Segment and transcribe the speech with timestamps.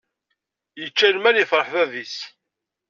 [0.79, 2.15] Yečča lmal yefreḥ bab-is.